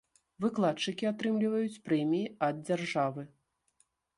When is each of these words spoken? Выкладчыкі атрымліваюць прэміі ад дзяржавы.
Выкладчыкі 0.43 1.09
атрымліваюць 1.09 1.81
прэміі 1.91 2.33
ад 2.51 2.55
дзяржавы. 2.67 3.23